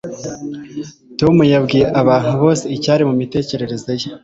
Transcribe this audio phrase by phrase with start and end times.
[1.19, 4.09] Tom yabwiye abantu bose icyari mumitekerereze ye